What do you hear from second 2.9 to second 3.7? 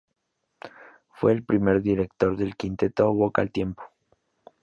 Vocal